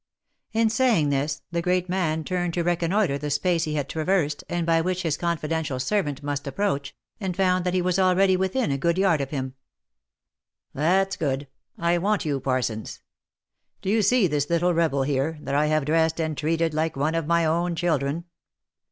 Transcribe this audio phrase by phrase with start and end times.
[0.51, 4.65] In saying this, the great man turned to reconnoitre the space he had traversed, and
[4.65, 8.79] by which his confidential servant must approach, and found that he was already within a
[8.79, 9.51] good yard of hira."
[10.89, 11.47] That's good—
[11.91, 13.03] I want you Parsons.
[13.83, 17.13] Do you see this little rebel here, that I have dressed and treated like one
[17.13, 18.23] of my own children